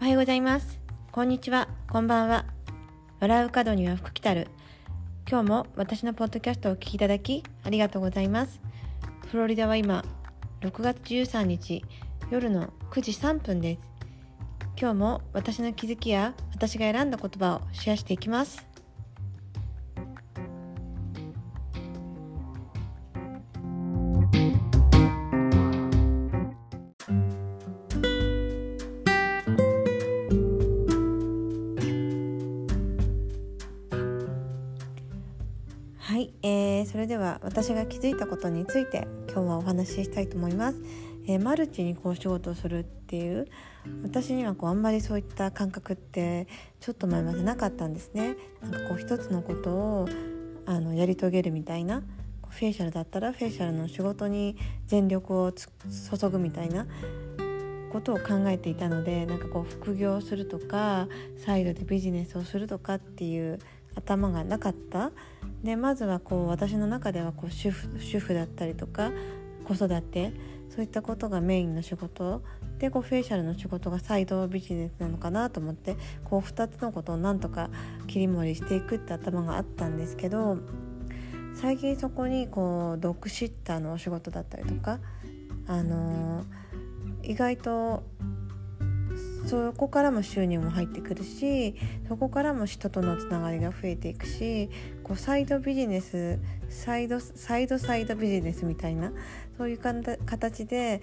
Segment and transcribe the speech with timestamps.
[0.00, 0.80] おはようございます。
[1.12, 1.68] こんにちは。
[1.90, 2.46] こんばんは。
[3.20, 4.48] 笑う角には福来たる。
[5.28, 8.62] 今日も私のポッドキャストをお聞きいただきありがとうございます。
[9.26, 10.02] フロリダは今
[10.62, 11.84] 6月13日
[12.30, 13.80] 夜の9時3分です。
[14.80, 18.69] 今日も私の気づきや私が選んだ言葉をシェアしていきます。
[37.00, 40.80] れでは私が気づいたことについて今日はお話ししたいと思います。
[41.26, 43.46] えー、マルチにこう仕事をするっていう
[44.02, 46.46] 私にはこうあんまりそういった感覚って
[46.78, 48.36] ちょっと前までなかったんですね。
[48.62, 50.08] なんかこう一つのことを
[50.66, 52.02] あのやり遂げるみたいな
[52.50, 56.86] フェイシャルだったらフェイシャルの仕事に全力を注ぐみたいな
[57.92, 63.58] ことを考えていたのでなんかこう副業するとかサイドでビジネスをするとかっていう
[64.00, 65.12] 頭がなかった。
[65.62, 69.12] でまずはこう私の中ではこう主婦主婦だったりとか
[69.64, 70.32] 子育て
[70.70, 72.42] そういったことがメインの仕事。
[72.78, 77.68] でこうフェイシャルの仕事がサイドビジネスなのかなと思ってこう2つのことをなんとか
[78.06, 80.56] 切り盛りしていくって頭があったんですけど
[81.54, 84.98] 最近そこにこうドッグシッターのお仕事だったりとか、
[85.66, 88.02] あのー、意外と
[89.46, 91.74] そこからも収入も入ってくるし
[92.08, 94.70] そこからも人とのつながりが増えていくし
[95.02, 96.38] こうサイドビジネス
[96.68, 99.12] サイドサイドサイドビジネスみたいな
[99.56, 101.02] そういう形で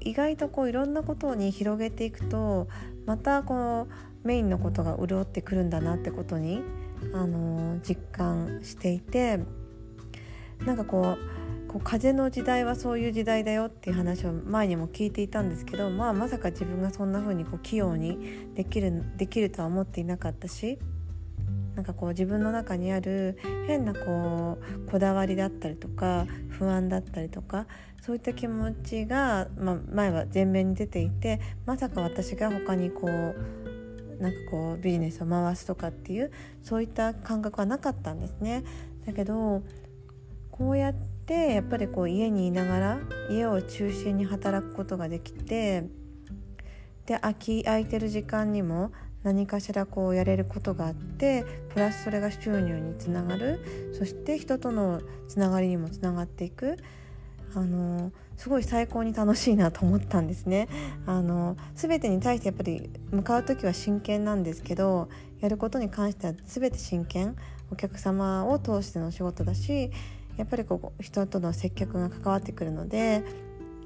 [0.00, 2.68] 意外とこういろんなことに広げていくと
[3.06, 6.60] またこうメインのことが潤ってくるんだなってことに、
[7.14, 9.40] あの実感していて
[10.66, 11.37] なんかこう
[11.68, 18.18] こう風の時代はそういう時代だよっていう話を前にも聞いていたんですけど、まあ、まさか自分がそんな風にこう器用に
[18.54, 20.78] できるできるとは思っていなかったし
[21.76, 23.38] なんかこう自分の中にある
[23.68, 27.66] 変なこうこだわりだったりとか不安だったりとか
[28.00, 36.32] そういった気持ちが、まあ、前は前面に出ていてまさか私が他にこうなんかこうビジネスを回すとかっていう
[36.62, 38.64] そういった感覚はなかったんですね。
[39.06, 39.62] だけど
[40.50, 40.94] こうやっ
[41.28, 42.98] てでやっぱりこう家にいながら
[43.30, 45.84] 家を中心に働くことができて
[47.04, 48.90] で空き空いてる時間にも
[49.22, 53.92] 何かしらこうやれることがあってプラスそれが収入につながる。
[53.92, 56.76] そして人とのつながりにもつながっていく。
[57.54, 60.68] あのすごい最高に楽しいなと思ったんですね。
[61.06, 65.08] あの全てに対してやっぱり向かう時は真剣なんですけど
[65.40, 67.36] やることに関しては全て真剣。
[67.70, 69.90] お客様を通しての仕事だし
[70.38, 73.22] やっぱりこう人との接客が関わってくるので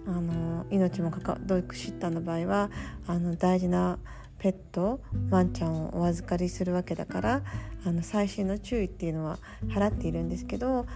[0.07, 2.71] あの命も関わドイクシッターの場合は
[3.07, 3.99] あの大事な
[4.39, 7.43] ペットワンちゃんをお預かりするわけだから
[7.87, 10.87] あの細心の注意っていうのは払っているんですけど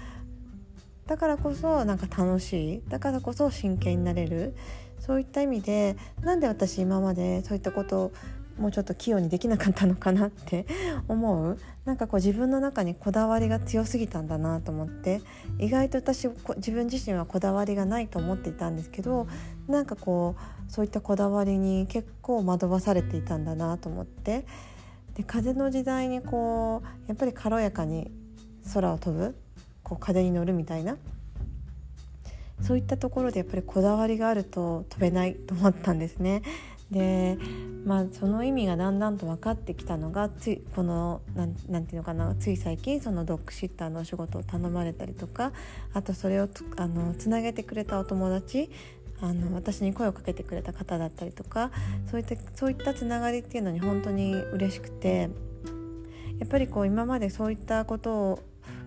[1.06, 4.54] だからこそなんか楽しいだからこそ真剣になれる
[4.98, 8.12] そういった意味でなんで私今までそういったことを
[8.58, 10.66] もうちょっと器用にできなかったのかなって
[11.08, 11.58] 思う。
[11.84, 15.20] なんかこう自分の中にこだわりが強すぎたんだなと思って。
[15.58, 19.26] 意外と私自分自身はこだわりがないと思っていたんですけど
[19.68, 24.44] なんかこうそういったこだわりに結構惑わされていたんだなと思って。
[25.14, 28.10] で風の時代にこうやっぱり軽やかに
[28.74, 29.34] 空を飛ぶ
[29.82, 30.96] こう風に乗るみたいな。
[32.62, 36.42] そういったところでやっぱりこだわりがあると飛べないと思ったんですね。
[36.90, 37.38] で
[37.86, 45.52] まあその意味がだんだんと分かってきたのがついこのなんなんていうのかなつい最近そのドッグシッターのお仕事を頼まれたりとか
[45.94, 48.70] あとそれをあのつなげてくれたお友達
[49.22, 51.70] あの私に声をかけてくれた方だったりとか
[52.10, 55.30] そういったそういったつながりっていうのに本当に嬉しくて
[56.40, 58.42] やっぱりこう今までそういったことを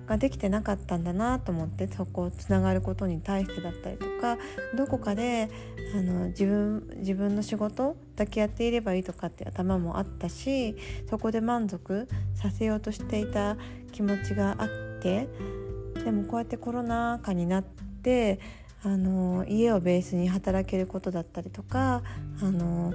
[0.09, 4.38] ができてなかったんだなと思ってそこをつながることに対してだったりとか
[4.75, 5.50] どこかで
[5.96, 10.76] あの自分自分の仕事だけやっていればいいとかって頭もあったし
[11.09, 13.56] そこで満足させようとしていた
[13.91, 14.67] 気持ちがあっ
[15.00, 15.29] て
[16.03, 18.40] でもこうやってコロナ禍になって
[18.82, 22.02] あの家をベースに働けることだったりとか
[22.41, 22.94] あの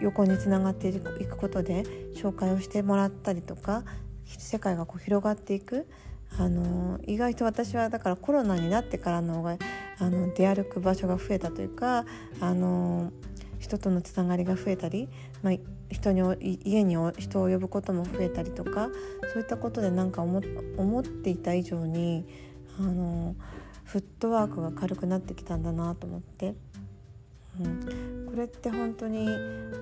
[0.00, 1.84] 横につながっていくことで
[2.16, 3.84] 紹介をしてもらったりとか
[4.26, 5.86] 世界がこう広がっていく。
[6.36, 9.56] あの意外と私はだからコロナになってからの方が
[9.98, 12.04] あの出歩く場所が増えたというか
[12.40, 13.12] あの
[13.60, 15.08] 人とのつながりが増えたり、
[15.42, 15.54] まあ、
[15.90, 16.20] 人に
[16.64, 18.88] 家に人を呼ぶことも増えたりとか
[19.32, 20.40] そういったことでなんか思
[21.00, 22.26] っていた以上に
[22.78, 23.36] あの
[23.84, 26.54] フットワークが軽くなってきたんだなと思って、
[27.60, 29.28] うん、これって本当に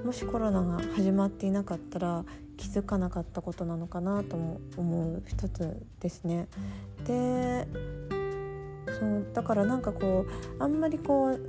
[0.05, 2.25] もしコロナが始まっていなかったら
[2.63, 6.47] 気づかなかったことなのかなとも思う一つですね。
[7.05, 7.67] で
[9.01, 10.27] そうだからなんかこ
[10.61, 11.41] うあんまりこう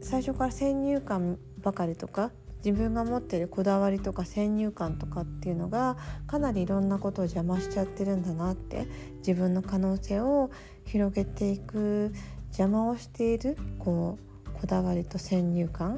[0.00, 2.30] 最初から先入観ばかりとか
[2.64, 5.96] 自分が持ってるこだわりとか先入観とかっていうのが
[6.28, 8.86] かなりいろんなことを邪魔しちゃってるんだなって
[9.18, 10.50] 自分の可能性を
[10.84, 12.12] 広げていく
[12.50, 14.16] 邪魔をしているこ
[14.46, 15.96] うこだわりと先入観、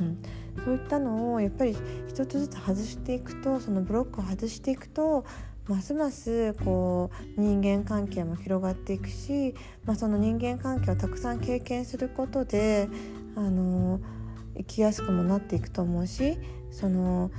[0.00, 0.22] うん、
[0.64, 1.76] そういったのをやっぱり
[2.08, 5.24] 一つずつ外していくとそのブロックを外していくと
[5.68, 9.54] ますますこう人間関係も広がっていくし、
[9.84, 12.88] まあ、その人間関係をたくさん経験することで
[13.34, 14.00] あの
[14.56, 16.38] 生きやすくもなっていくと思うし
[16.70, 17.32] その、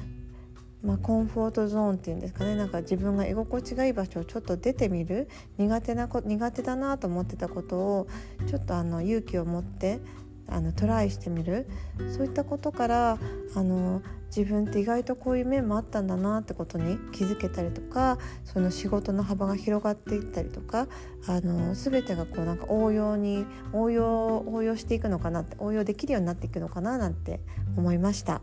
[0.84, 8.08] まあ、コンフォートゾーンっていうんですかねなんか自分が居心地がいい場所をちょっと出てみる苦手なこ苦手だなと思ってたことを
[8.48, 10.02] ちょっとあの勇気を持って
[10.49, 11.67] あのトライしてみる？
[12.15, 13.19] そういったことから
[13.55, 14.01] あの
[14.35, 20.88] 自分って意外とこういう面もあったんだなってことに気づけたりとかその仕事の幅が広がっていったりとか
[21.27, 27.39] あの全てがこうなんか応用に応用応用していくのかなって応用できるようになっていくのかななんて
[27.77, 28.41] 思いました。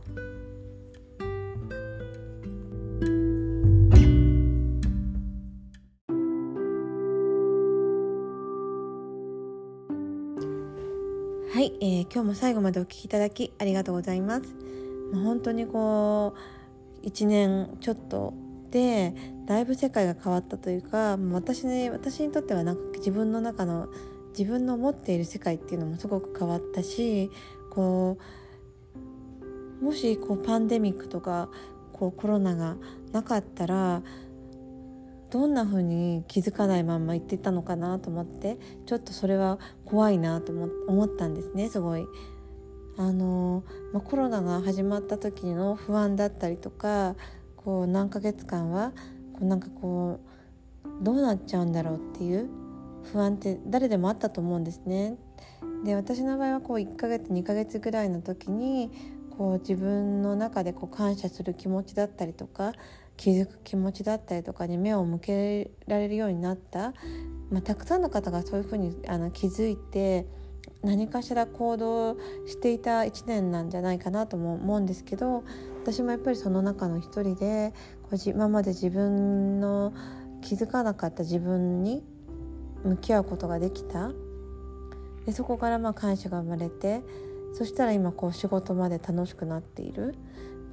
[12.14, 14.55] 今日も最後までお聞きいただきありがとうございます。
[15.12, 16.37] 本当にこ
[17.02, 18.32] う1年ちょっと
[18.70, 19.12] で
[19.46, 23.88] だいぶ世界が変わったというか私,、ね、私にとってはなんか自分の中の
[24.28, 27.32] 自分の持っている世界っていうのもすごく変わったし
[27.69, 28.16] こ
[29.81, 31.49] うもしこうパンデミックとか
[31.93, 32.76] こうコロナが
[33.11, 34.02] なかったら
[35.34, 42.06] どんな風に気づかないまま言ってたのかなと思ってちょっとそれは怖いなと思ったんですねすごい。
[42.96, 47.16] あのまあ、コロナが始まった時の不安だったりとか
[47.56, 48.92] こう何ヶ月間は
[49.32, 50.20] こうなんかこ
[50.84, 52.48] うどうなっちゃうんだろうっていう
[53.12, 55.16] 不安って誰でもあったと思うんですね。
[55.84, 58.92] で私の場合はこう1ヶ月2ヶ月ぐらいの時に
[59.37, 62.72] こう自分の中でこう感謝する気持ちだったりとか
[63.16, 66.93] 気づく気持ちだったりとかに目を向けられるようになった、
[67.50, 70.26] まあ、たくさんの方がそういうふうにあの気づいて
[70.82, 72.16] 何かしら行動
[72.46, 75.44] していた1年なんじゃないかなとも思うんですけど
[75.82, 77.72] 私もやっぱりその中の一人で
[78.26, 79.93] 今まで自分の
[80.43, 82.05] 気づかなかった自分に
[82.84, 84.11] 向き合うことができた。
[85.25, 87.02] でそこからまあ感謝が生まれて
[87.55, 90.14] そしたら今こう仕事まで楽しくなっている。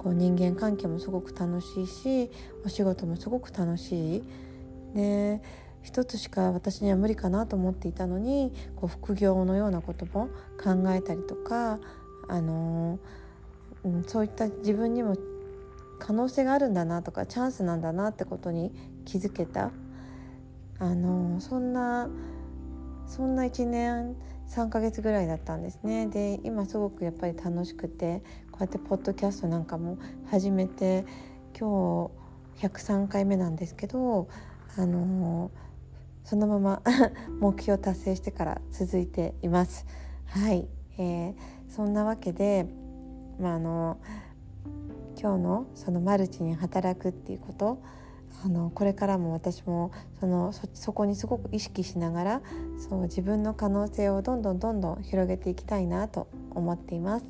[0.02, 2.30] こう人間関係もすごく楽しいし
[2.64, 4.22] お仕事もすごく楽しい。
[4.94, 5.40] で
[5.82, 10.28] 一つしか私には無理かなと思っていたのにこう副業のようなことも
[10.62, 11.80] 考えたりとか、
[12.28, 13.00] あの、
[13.82, 15.16] うん、そういった自分にも
[15.98, 18.72] 可能性があるんだなとかチャンスなんだなってことに
[19.04, 19.72] 気づけた、
[20.78, 22.08] あの、そんな
[23.06, 24.16] そんな1年
[24.48, 26.06] 3ヶ月ぐらいだったんですね。
[26.06, 28.22] で今すごくやっぱり楽しくて
[28.62, 29.98] うやってポッドキャストなんかも
[30.30, 31.04] 始めて
[31.58, 32.10] 今
[32.60, 34.28] 日103回目なんですけど
[34.76, 35.50] あの
[36.22, 36.82] そのまま
[37.40, 39.84] 目標達成してから続いています。
[40.26, 41.34] はい、えー、
[41.68, 42.68] そんなわけで、
[43.40, 43.96] まあ、あの
[45.20, 47.82] 今日のそのマルチに働くっていうこと
[48.44, 52.42] あのこれからも私もそのそこにすごく意識しながら
[52.78, 57.26] そう自分の可能性をどんどんどんどん広げていきたいなと思っています。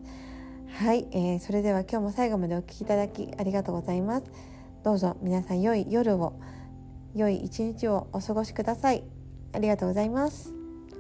[0.75, 4.25] はい、えー、それでは今日も最後までお聴きいただきありがとうございます。
[4.83, 6.33] どうぞ皆さん良い夜を
[7.15, 9.05] 良い一日をお過ごしください。
[9.53, 10.53] ありがとうございます。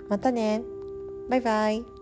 [0.08, 0.62] またね。
[1.28, 2.01] バイバイ。